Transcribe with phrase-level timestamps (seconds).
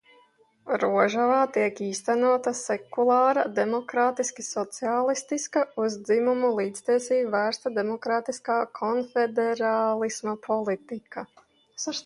[0.83, 11.27] Rožavā tiek īstenota sekulāra, demokrātiski sociālistiska, uz dzimumu līdztiesību vērsta demokrātiskā konfederālisma politika.